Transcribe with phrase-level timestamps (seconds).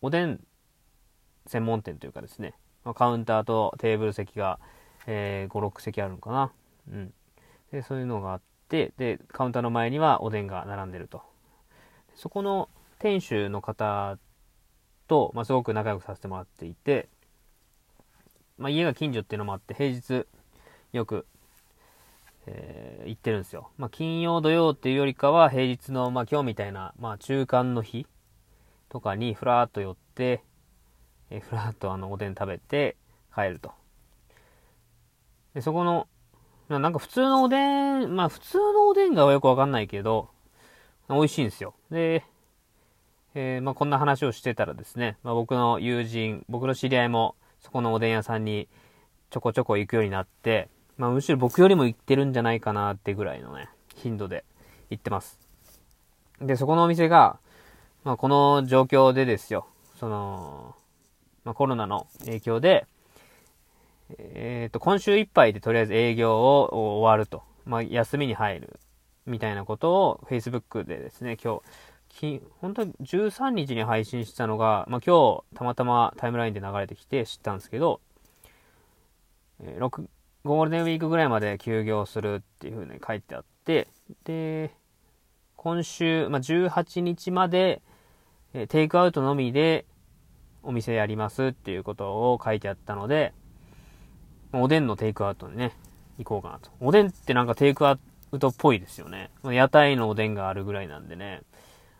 [0.02, 0.40] おでん
[1.48, 2.54] 専門店というかですね、
[2.84, 4.60] まあ、カウンターとテーブル席が、
[5.08, 6.52] えー、5、6席あるのかな。
[6.92, 7.14] うん。
[7.72, 11.22] で、そういうのがあって、で、カウンターの前にはおでんが並んでると。
[12.16, 14.18] そこの店主の方
[15.08, 17.10] と、まあ、すごく仲良くさせてもらっていて、
[18.58, 20.26] まあ、家が近所っていうのもあって、平日
[20.94, 21.26] よく、
[22.48, 23.70] えー、行ってるんですよ。
[23.78, 28.08] まあ、金曜土曜っていうよりかは、平日の、まあ、今日みたいな、まあ、中間の日
[28.90, 30.42] とかにふらーっと寄って、
[31.30, 32.96] えー、ふらーっとあの、おでん食べて
[33.34, 33.74] 帰ると。
[35.54, 36.08] で、そこの、
[36.70, 40.30] なんか普通のおでん、まあ普通のおでんがよくわかんないけど、
[41.10, 41.76] 美味しいんですよ。
[41.92, 42.24] で、
[43.36, 48.68] えー、まあこんな話をしてたらですね、まあ僕の友人、僕の知り合いもそこのおでん屋さんに
[49.30, 54.44] ちょこちょこ行くようになって、まあむしろ僕よりも行ってるんじゃないかなってぐらいのね、頻度で
[54.90, 55.40] 行ってます。
[56.42, 57.38] で、そこのお店が、
[58.04, 59.68] まあこの状況でですよ、
[60.00, 60.76] その、
[61.44, 62.88] まあコロナの影響で、
[64.18, 67.44] えっ、ー、と、今週いっぱいでとりあえず営業を終わると。
[67.66, 68.80] まあ、休みに入る。
[69.26, 71.62] みたいなことを Facebook でですね、今
[72.10, 78.00] 日、本当に13日に配信したのが、まあ、今日たまたまタイムラインで流れてきて知ったんですけど、
[79.62, 80.06] えー、6
[80.44, 83.88] ゴールデンウィークぐらいまで休業するっていうふうに書いてあって、
[84.26, 84.76] で、
[85.56, 87.82] 今週、まあ、18日まで、
[88.54, 89.86] えー、テイクアウトのみで
[90.62, 93.34] お店やりますっていうことを書いてあったので、
[94.62, 95.74] おでんのテイクアウトにね、
[96.18, 96.72] 行こうかなと。
[96.80, 97.98] おでんってなんかテイクア
[98.32, 99.32] ウトっぽいですよね。
[99.44, 101.42] 屋台のおでんがあるぐらいなんでね。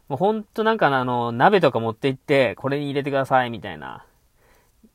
[0.08, 4.06] もうほんとなんかあの、鍋とか持って行って、これに入れてくださいみたいな、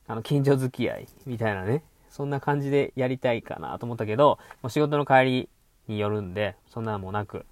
[0.06, 1.82] あの、近所付き合いみたいなね。
[2.10, 5.48] そんな感じでやりたいかなと思ったけど、もう仕事の帰り
[5.88, 7.46] によるんで、そんなのもなく、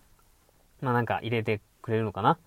[0.81, 2.39] まあなんか入れてくれるのかな。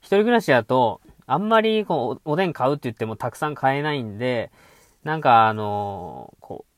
[0.00, 4.50] 一人暮らしだと、あんまりこう、おでん買うって言ってもたくさん買えないんで、
[5.04, 6.73] なんかあのこう、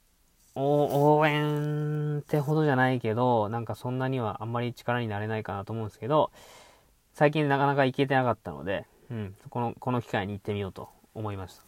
[0.56, 6.30] 応援ってほどじゃないけど、なんかそんなにはあんまり力になれないかなと思うんですけど、
[7.12, 11.62] 最近なかなか行けてなかったので、うん、この、この機会に行ってみようと思いました。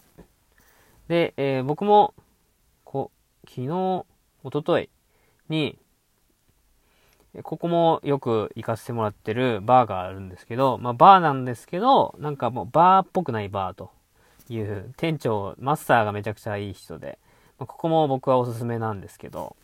[1.09, 2.15] で、えー、僕も、
[2.85, 3.11] こ、
[3.47, 4.07] 昨日、
[4.43, 4.89] おととい
[5.49, 5.79] に、
[7.43, 13.91] ここもよく行かせてもらってるバーがあるんですけど、まあバーなんですけど、なんかもうバーっぽくないバーと
[14.49, 17.19] いう、店長、マスターがめちゃくちゃいい人で、
[17.59, 19.57] まここも僕はおすすめなんですけど、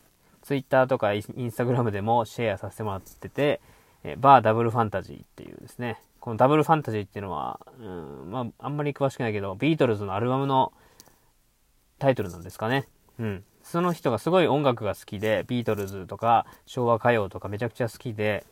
[0.42, 3.60] ツイッターとかインスタグラムでもシェアさせてもらってて、
[4.02, 10.72] えバーダブルファンタジーっていうですね、このダブルファンタジーっていうのは、うん、まあ、あんまり詳しくないけど、ビートルズのアルバムの
[11.98, 12.88] タイトルなんですかね。
[13.18, 13.44] うん。
[13.62, 18.46] その人がすごい音楽が好きで、ビートルズとか昭和歌謡とかめちゃくちゃ好きで、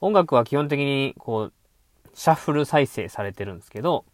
[0.00, 1.52] 音楽は基本的にこう、
[2.14, 4.06] シャッフル再生されてるんですけど、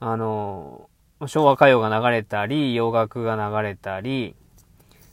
[0.00, 0.88] あの
[1.26, 4.34] 昭和歌謡が流れたり、洋楽が流れたり、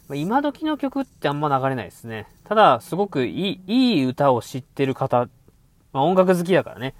[0.09, 2.27] 今時の曲ってあんま流れないですね。
[2.43, 5.29] ただ、すごくいい、いい歌を知ってる方、
[5.93, 6.95] まあ、音楽好きだからね。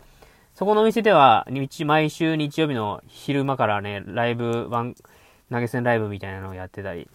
[0.55, 1.45] そこのお店では、
[1.85, 4.95] 毎週日曜日の昼間からね、ライブ、ワン、
[5.51, 7.09] 投げ銭ライブみたいなのをやってたり、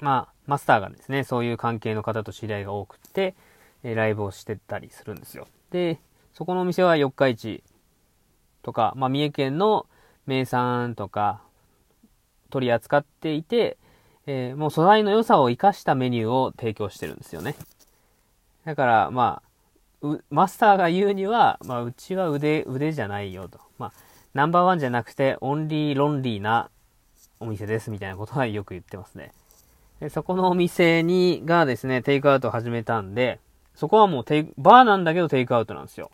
[0.00, 3.34] まあ、マスターがですね、そういう関係の方と知り合いが多くて、
[3.82, 5.46] えライブをしてたりするんですよ。
[5.70, 6.00] で、
[6.32, 7.62] そこのお店は四日市
[8.62, 9.86] とか、まあ、三重県の
[10.26, 11.40] 名産とか
[12.50, 13.78] 取り扱っていて、
[14.26, 17.54] えー、もう素材の良さを活かしたメニューを提供してるんですよね。
[18.64, 19.42] だから、ま
[20.02, 23.60] あ、マスターが言うには、まあ、うちは腕、腕じゃないよと。
[23.78, 23.92] まあ、
[24.34, 26.70] ナンバーワンじゃなくて、オンリー、ロンリーな
[27.40, 29.32] お店ですみたいなことはよく言ってますね。
[30.00, 33.40] でそこのお店に、がですね、テイクアウトを始めたんで、
[33.74, 36.10] そこはもうテイバーなんだけどテイクアウトなんですよ。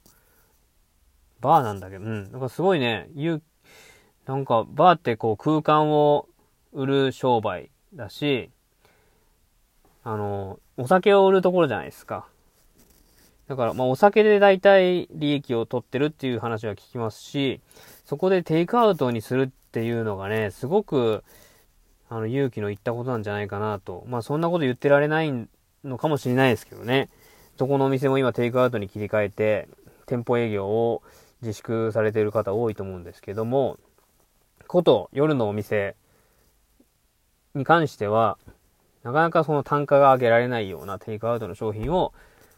[1.41, 2.31] バーなんだけど、うん。
[2.31, 3.43] なんかすごいね、勇
[4.27, 6.29] なんか、バーってこう空間を
[6.73, 8.51] 売る商売だし、
[10.05, 12.27] あの、お酒を売るところじゃないですか。
[13.49, 17.61] だから、まあ、お酒で大体利益を取ってるっていう話は聞きますし、
[18.05, 21.25] そこでテイクアウトにするっていうのがね、すごく、
[22.09, 24.05] あの、勇気の言ったことなんじゃないかなと。
[24.07, 25.49] まあ、そんなこと言ってられない
[25.85, 27.09] のかもしれないですけどね。
[27.57, 29.69] どこのお店も今テイクアウトに切り替えて、
[30.07, 31.03] 店舗営業を
[31.43, 33.79] 自粛されてる方多いと思うんですけども、
[34.73, 35.97] こと夜のお店
[37.55, 38.39] に関しては、
[39.03, 42.15] なかなかその単価が上げられないようなテイクアウトの商品を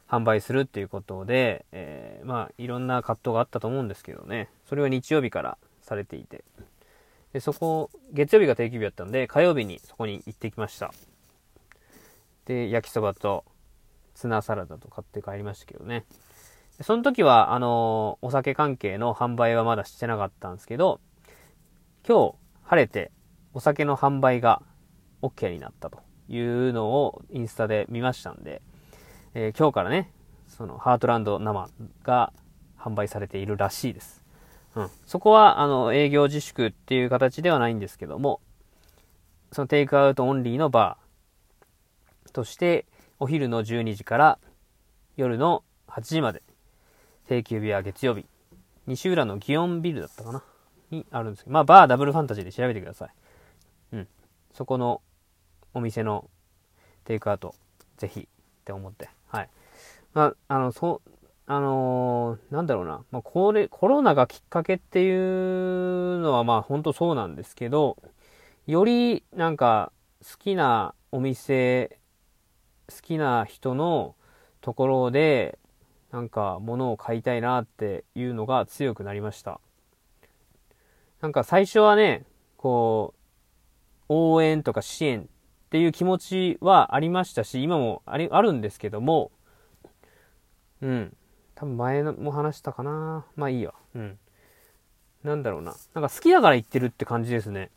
[0.09, 4.49] 販売するっていうことで、えー、まあ、いろんな葛藤があったと思うんですけどね。
[4.69, 6.45] それは日曜日からされていて。
[7.33, 10.95] で、そこ、月曜日が定休日だったんで、火曜日にそこに行ってきました。
[12.45, 13.45] で、焼きそばと
[14.15, 16.05] ツナサラダと買って帰りましたけどね。
[16.81, 21.01] その時は、あのー、お酒関係の販売はまだしてなかったんですけど、
[22.07, 22.35] 今日
[22.65, 23.11] 晴れて
[23.55, 24.61] お酒の販売が
[25.23, 28.61] OK になったというのをインスタで見ましたんで、
[29.33, 30.13] えー、今日からね、
[30.47, 31.71] そのハートランド生
[32.03, 32.33] が
[32.79, 34.23] 販売されているらしいです。
[34.75, 34.91] うん。
[35.07, 38.41] そこは、あの、営業自粛っていう形ではないんですけども、
[39.51, 42.87] そのテイクアウトオンリーのバーとして、
[43.19, 44.39] お昼の12時から
[45.17, 46.43] 夜の8時まで、
[47.29, 48.27] 定休日は月曜日、
[48.87, 50.43] 西浦の祇園ビルだったかな
[50.91, 53.11] にあるんですけど、まあ、バーダブルファンタジーで調べてください。
[53.93, 54.09] うん。
[54.53, 55.03] そこの
[55.73, 56.29] お店の
[57.05, 57.55] テイクアウト、
[57.97, 58.27] ぜひっ
[58.65, 59.09] て思って。
[59.29, 59.49] はい。
[60.15, 61.11] まあ、あの、そう、
[61.47, 63.05] あのー、なんだろうな。
[63.11, 67.99] まあ、これ、コロナがきっかけっていうのは、まあ、ほんとそうなんですけど、
[68.67, 69.93] より、なんか、
[70.23, 71.99] 好きなお店、
[72.89, 74.15] 好きな人の
[74.63, 75.59] ところで、
[76.13, 79.61] なんか、物を買いたいなっていうのが強くなりました。
[81.25, 82.27] なんか、最初はね、
[82.59, 85.25] こう、応援とか支援っ
[85.71, 89.33] ていう気持ちはありましたし、今もありあるんですけども、
[90.83, 91.17] うん。
[91.55, 93.25] 多分前も話したかな。
[93.37, 93.73] まあいいわ。
[93.95, 94.19] うん。
[95.23, 95.75] なんだろうな。
[95.95, 97.71] なんか好きだから言ってるって感じですね。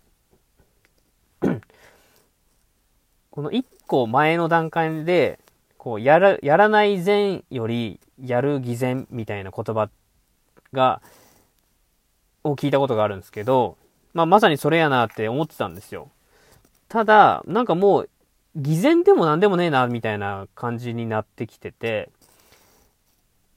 [3.32, 5.40] この一個前の段階で、
[5.78, 9.90] こう、やら、やらない前より、やる偽善みたいな言葉
[10.74, 11.02] が、
[12.50, 13.78] を聞いたことがあるんですけど、
[14.14, 16.10] まあまさにそれやなって思ってたんですよ。
[16.90, 18.10] ただ、なんかもう、
[18.56, 22.10] 偽善でも何でもねえな、みたいな感じになってきてて、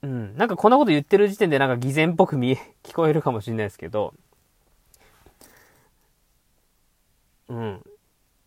[0.03, 0.37] うん。
[0.37, 4.15] なんかこんなこと言ってる時点でなんか偽善っぽく見え、 聞こえるかもしれないですけど、
[7.49, 7.83] うん。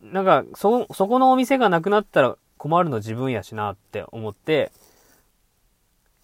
[0.01, 4.71] なんか、そ、そこのお店がなくなったら困るの自分やしなって思って、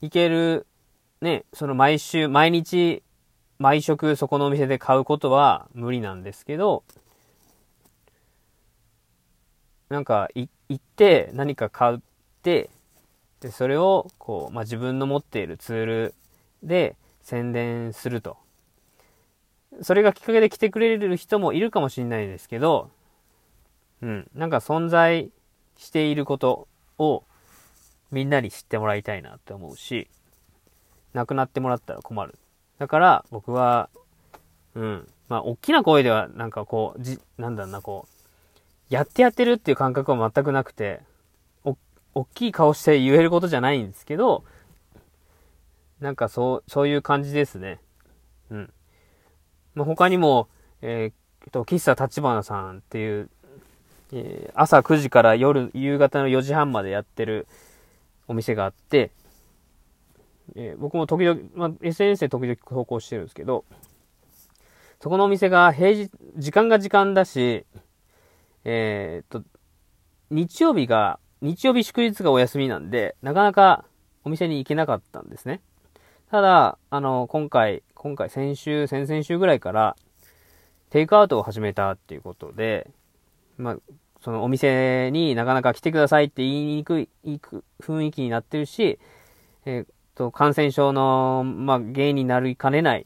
[0.02, 0.66] 行ける、
[1.22, 3.04] ね、その毎週、毎日、
[3.60, 6.84] 毎食そこのお店で買うことは無理なんですけど、
[9.90, 11.98] なんか、行って何か買っ
[12.42, 12.70] て、
[13.42, 16.14] で、それを、こう、まあ、自分の持っているツール
[16.64, 18.38] で宣伝すると。
[19.82, 22.90] それがきっかけで来てくれる人もいるかもしれないですけど、
[24.02, 25.32] うん、なんか存在
[25.78, 26.68] していること
[26.98, 27.24] を
[28.12, 30.08] みんなに知ってもらいたいなって思うし、
[31.14, 32.38] 亡くなってもらったら困る。
[32.80, 33.90] だから僕は、
[34.74, 41.02] うん、まあ、大きな声ではなんかこう、じ、なんだろうな、こう、やってやってるっていう感覚は全くなくて、
[41.64, 41.78] お、
[42.16, 44.44] 大きい顔して言えることじゃないんですけど、
[46.00, 47.80] なんかそう、そういう感じですね。
[48.50, 48.74] うん。
[49.76, 50.48] まあ、他にも、
[50.82, 53.30] えー、と、喫茶立花さんっていう、
[54.14, 57.48] えー、朝9時から夜、夕方の4時半までやってる
[58.28, 59.12] お店があって、
[60.56, 63.66] えー、僕も時々、まあ、SNS で時々投稿してるんですけど、
[65.02, 67.66] そこのお店が平日、時間が時間だし、
[68.66, 69.48] えー、っと、
[70.30, 73.86] 日曜日が、日曜日祝日がお休みなんで、なかなか
[74.24, 75.62] お店に行けなかったんですね。
[76.30, 79.96] ただ、あの、今回、今回先週、先々週ぐらいから、
[80.90, 82.90] テイクアウトを始めたっていうことで、
[83.58, 83.78] まあ、
[84.22, 89.00] そのお店になかなか来てくださいって言いにくい、いく雰囲気になってるし、
[89.66, 93.06] えー、と、感染症の、まあ、原因になりかねない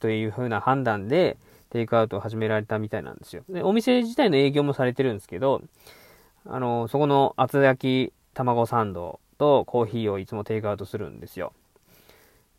[0.00, 1.38] というふうな判断で、
[1.70, 3.44] テイクアウトを始められたみたいなんですよ。
[3.48, 5.62] で、お店自体の営業もされてるんですけど、
[6.44, 11.52] あの、そこの厚焼き卵サンドとコーヒーをいつもテイクアウトするんですよ。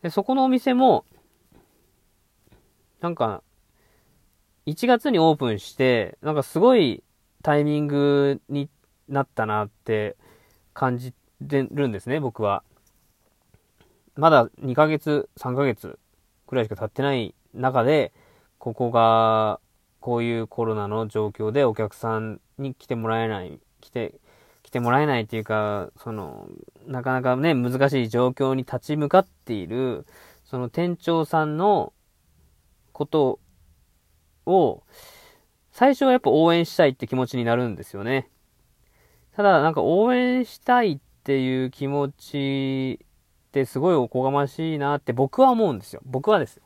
[0.01, 1.03] で、そこのお店も、
[3.01, 3.43] なんか、
[4.65, 7.03] 1月にオープンして、なんかすごい
[7.43, 8.69] タイミングに
[9.09, 10.15] なったなって
[10.73, 11.11] 感じ
[11.45, 12.63] てるんですね、僕は。
[14.19, 15.97] まだ2ヶ月、3ヶ月
[16.45, 18.11] くらいしか経ってない中で、
[18.57, 19.59] ここが、
[20.01, 24.15] こういうコロナの状況でお客さんに来てもらえない、来て、
[24.63, 26.47] 来てもらえないっていうか、その、
[26.85, 30.05] なかなかね、難しい状況に立ち向かっている、
[30.43, 31.93] その店長さんの
[32.91, 33.39] こと
[34.45, 34.83] を、
[35.71, 38.29] 最初はやっぱ応援したいって気持ちになるんですよね。
[39.35, 43.05] ただ、なんか応援したいっていう気持ち
[43.59, 46.01] ってすごいおこがましいなって僕は思うんですよ。
[46.05, 46.63] 僕はですよ。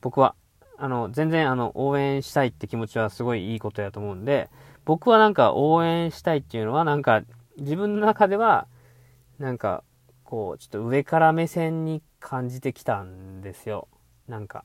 [0.00, 0.34] 僕は。
[0.78, 4.50] あの、全然あの、応援したいって気持ちはすごいいいことやと思うんで、
[4.84, 7.22] 僕はなんか応援したいっていうのはなんか
[7.58, 8.68] 自分の中では、
[9.38, 9.82] なんか、
[10.24, 13.88] こう、ちょっと上から目線に感じてきたんですよ。
[14.28, 14.64] なんか。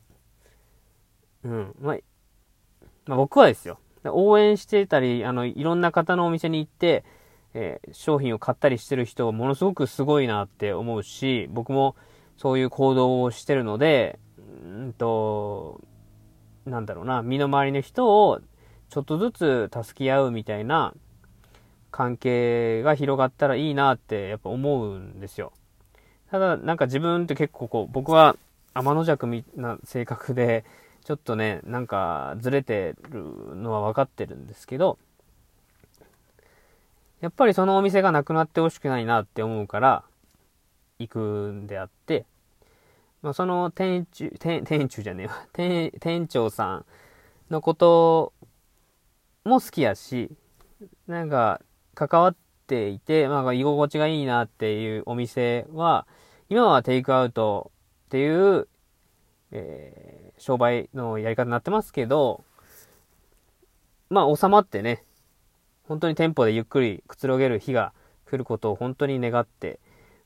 [1.44, 1.76] うん。
[1.80, 1.98] まあ、
[3.06, 3.80] まあ、僕はですよ。
[4.06, 7.04] 応援してたり、あの、いろんな方のお店に行って、
[7.54, 11.96] えー、商品を買ったりしてる人がものすごくすごいなって思うし、僕も
[12.38, 14.20] そういう行動をしてるので、
[14.64, 15.82] うんと、
[16.66, 18.40] なんだろうな、身の回りの人を
[18.90, 20.94] ちょっとずつ助け合うみたいな
[21.92, 25.54] 関係が広がったらいいなってやっぱ思うんですよ。
[26.30, 28.36] ただなんか自分って結構こう、僕は
[28.74, 30.64] 天の弱な性格で、
[31.04, 34.98] ちょっとね、なんかずれてるのは分かってるんですけど、
[37.22, 40.04] やっぱりそのお店がなくなってほしくないなって思うから、
[40.98, 42.26] 行くんであって、
[43.22, 46.86] まあ、その店長、店、店長じゃねえわ、 店、店長さん
[47.52, 48.34] のこと
[49.46, 50.32] も好きやし、
[51.06, 51.62] なんか、
[51.94, 52.36] 関わっ
[52.66, 56.08] ていて、まあ、居心地がいいなっていうお店は、
[56.50, 57.72] 今はテイクアウト
[58.06, 58.68] っていう、
[59.52, 62.44] えー、商売のやり方になってますけど、
[64.10, 65.04] まあ、収まってね、
[65.88, 67.94] 本当に店舗でゆっくりくつろげる日が
[68.26, 69.80] 来ることを本当に願って、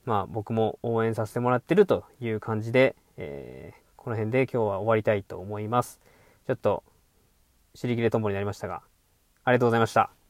[0.05, 6.00] まあ僕も応援させてもらってるという感じで、えー、この辺で今日は終わりたいと思います。
[6.47, 6.83] ちょっと、
[7.74, 8.81] 尻切れともになりましたが、
[9.43, 10.25] ありがとうございました。